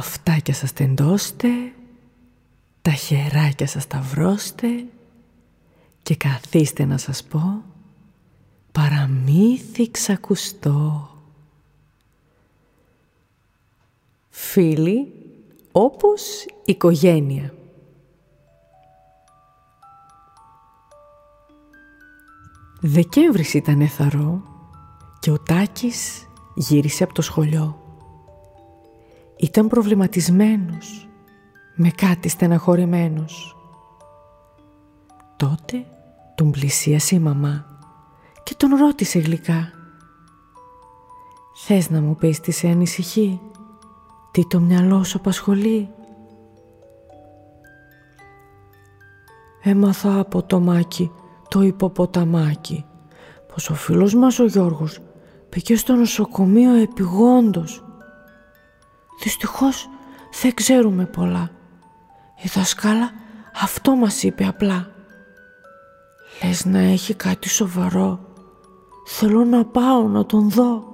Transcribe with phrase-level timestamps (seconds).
[0.00, 1.48] αυτάκια σας τεντώστε,
[2.82, 4.68] τα χεράκια σας σταυρώστε
[6.02, 7.62] και καθίστε να σας πω
[8.72, 11.08] παραμύθι ξακουστό.
[14.28, 15.12] Φίλοι
[15.72, 17.54] όπως οικογένεια.
[22.80, 24.42] Δεκέμβρης ήταν εθαρό
[25.18, 27.89] και ο Τάκης γύρισε από το σχολείο.
[29.42, 31.08] Ήταν προβληματισμένος,
[31.74, 33.56] με κάτι στεναχωρημένος.
[35.36, 35.84] Τότε
[36.34, 37.66] τον πλησίασε η μαμά
[38.42, 39.70] και τον ρώτησε γλυκά.
[41.54, 43.40] «Θες να μου πεις τι σε ανησυχεί,
[44.30, 45.88] τι το μυαλό σου απασχολεί»
[49.62, 51.10] Έμαθα από το μάκι,
[51.48, 52.84] το υποποταμάκι,
[53.52, 54.98] πως ο φίλος μας ο Γιώργος
[55.48, 57.84] πήγε στο νοσοκομείο επιγόντως.
[59.22, 59.88] Δυστυχώς
[60.42, 61.50] δεν ξέρουμε πολλά.
[62.42, 63.10] Η δασκάλα
[63.62, 64.90] αυτό μας είπε απλά.
[66.42, 68.20] Λες να έχει κάτι σοβαρό.
[69.06, 70.84] Θέλω να πάω να τον δω.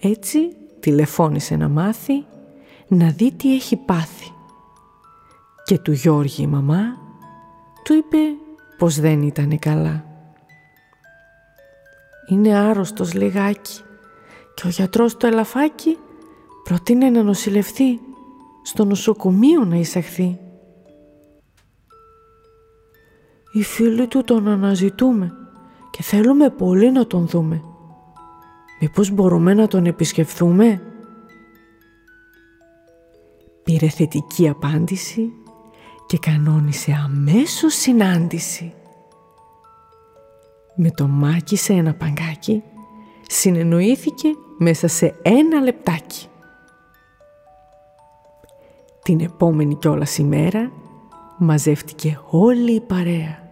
[0.00, 0.38] Έτσι
[0.80, 2.24] τηλεφώνησε να μάθει
[2.88, 4.30] να δει τι έχει πάθει.
[5.64, 6.98] Και του Γιώργη η μαμά
[7.84, 8.18] του είπε
[8.78, 10.04] πως δεν ήταν καλά.
[12.28, 13.80] Είναι άρρωστος λιγάκι
[14.56, 15.98] και ο γιατρός το ελαφάκι
[16.64, 18.00] προτείνει να νοσηλευθεί
[18.62, 20.38] στο νοσοκομείο να εισαχθεί.
[23.52, 25.32] Οι φίλοι του τον αναζητούμε
[25.90, 27.62] και θέλουμε πολύ να τον δούμε.
[28.80, 30.82] Μήπως μπορούμε να τον επισκεφθούμε;
[33.62, 35.32] Πήρε θετική απάντηση
[36.06, 38.74] και κανόνισε αμέσως συνάντηση.
[40.76, 42.62] Με το μάκι σε ένα παγκάκι
[43.28, 46.26] συνεννοήθηκε μέσα σε ένα λεπτάκι.
[49.02, 50.72] Την επόμενη κιόλας ημέρα
[51.38, 53.44] μαζεύτηκε όλη η παρέα.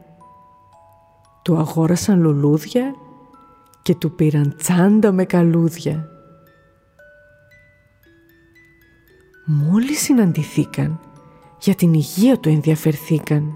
[1.43, 2.95] Του αγόρασαν λουλούδια
[3.83, 6.09] και του πήραν τσάντα με καλούδια.
[9.47, 11.01] Μόλις συναντηθήκαν,
[11.61, 13.55] για την υγεία του ενδιαφερθήκαν.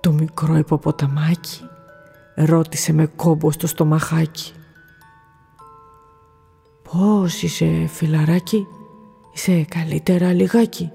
[0.00, 1.60] Το μικρό υποποταμάκι
[2.46, 4.52] ρώτησε με κόμπο στο στομαχάκι.
[6.92, 8.66] «Πώς είσαι φιλαράκι,
[9.34, 10.90] είσαι καλύτερα λιγάκι;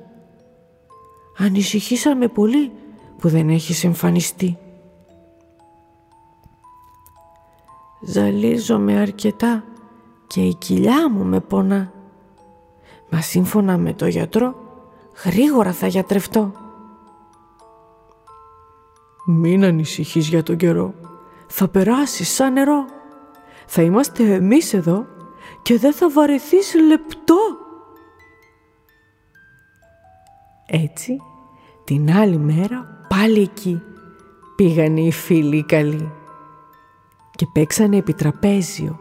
[1.38, 2.72] Ανησυχήσαμε πολύ
[3.18, 4.58] που δεν έχεις εμφανιστεί.
[8.02, 9.64] Ζαλίζομαι αρκετά
[10.28, 11.92] και η κοιλιά μου με πονά.
[13.10, 14.56] Μα σύμφωνα με το γιατρό,
[15.26, 16.52] γρήγορα θα γιατρευτώ.
[19.26, 20.94] Μην ανησυχείς για τον καιρό.
[21.48, 22.86] Θα περάσει σαν νερό.
[23.66, 25.06] Θα είμαστε εμείς εδώ
[25.62, 27.38] και δεν θα βαρεθείς λεπτό.
[30.66, 31.18] Έτσι,
[31.84, 33.82] την άλλη μέρα πάλι εκεί
[34.56, 36.12] πήγαν οι φίλοι οι καλοί
[37.36, 39.00] και παίξανε επιτραπέζιο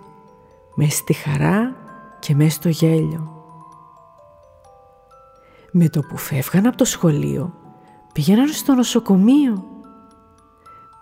[0.75, 1.77] μες στη χαρά
[2.19, 3.33] και μες στο γέλιο.
[5.73, 7.55] Με το που φεύγαν από το σχολείο
[8.13, 9.65] πήγαιναν στο νοσοκομείο.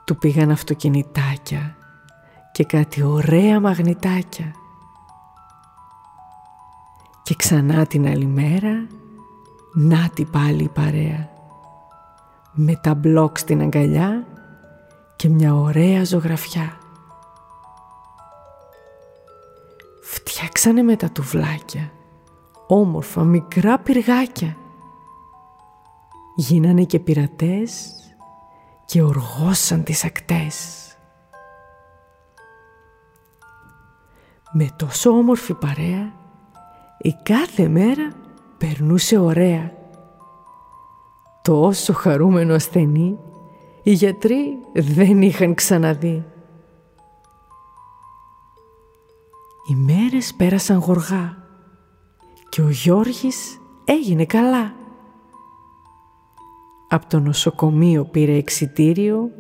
[0.05, 1.77] Του πήγαν αυτοκινητάκια
[2.53, 4.53] και κάτι ωραία μαγνητάκια.
[7.23, 8.87] Και ξανά την άλλη μέρα,
[9.75, 11.31] να τη πάλι η παρέα.
[12.53, 14.27] Με τα μπλοκ στην αγκαλιά
[15.17, 16.77] και μια ωραία ζωγραφιά.
[20.03, 21.93] Φτιάξανε με τα τουβλάκια
[22.67, 24.57] όμορφα μικρά πυργάκια.
[26.37, 27.93] Γίνανε και πειρατές
[28.85, 30.87] και οργώσαν τις ακτές.
[34.53, 36.13] Με τόσο όμορφη παρέα
[36.99, 38.13] η κάθε μέρα
[38.59, 39.73] περνούσε ωραία.
[41.43, 43.19] Τόσο χαρούμενο ασθενή
[43.83, 46.25] οι γιατροί δεν είχαν ξαναδεί.
[49.71, 51.37] Οι μέρες πέρασαν γοργά
[52.49, 54.82] και ο Γιώργης έγινε καλά.
[56.93, 59.31] Από το νοσοκομείο πήρε εξιτήριο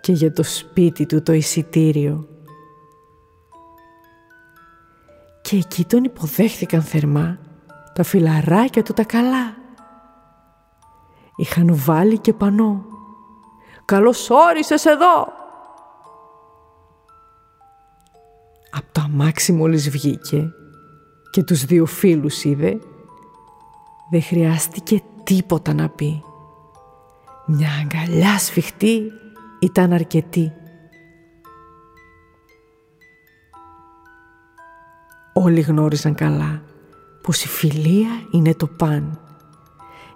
[0.00, 2.28] και για το σπίτι του το εισιτήριο.
[5.42, 7.38] Και εκεί τον υποδέχθηκαν θερμά
[7.94, 9.56] τα φιλαράκια του τα καλά.
[11.36, 12.84] Είχαν βάλει και πανό.
[13.84, 15.26] «Καλώς όρισες εδώ!»
[18.70, 20.52] Από το αμάξι μόλις βγήκε
[21.30, 22.78] και τους δύο φίλους είδε,
[24.10, 26.25] δεν χρειάστηκε τίποτα να πει.
[27.48, 29.12] Μια αγκαλιά σφιχτή
[29.60, 30.52] ήταν αρκετή.
[35.32, 36.62] Όλοι γνώριζαν καλά
[37.22, 39.20] πως η φιλία είναι το παν.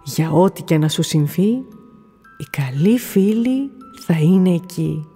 [0.04, 1.50] Για ό,τι και να σου συμβεί,
[2.38, 3.70] οι καλοί φίλοι
[4.06, 5.08] θα είναι εκεί.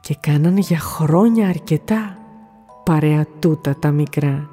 [0.00, 2.18] Και κάνανε για χρόνια αρκετά
[2.84, 4.50] παρέα τούτα τα μικρά.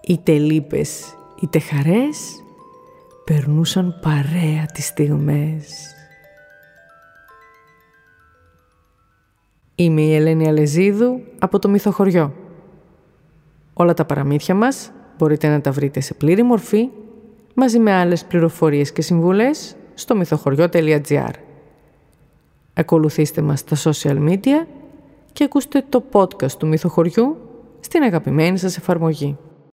[0.00, 2.42] Είτε λύπες είτε χαρές
[3.28, 5.94] περνούσαν παρέα τις στιγμές.
[9.74, 12.34] Είμαι η Ελένη Αλεζίδου από το Μυθοχωριό.
[13.72, 16.88] Όλα τα παραμύθια μας μπορείτε να τα βρείτε σε πλήρη μορφή
[17.54, 21.32] μαζί με άλλες πληροφορίες και συμβουλές στο μυθοχωριό.gr.
[22.74, 24.66] Ακολουθήστε μας στα social media
[25.32, 27.36] και ακούστε το podcast του Μυθοχωριού
[27.80, 29.36] στην αγαπημένη σας εφαρμογή.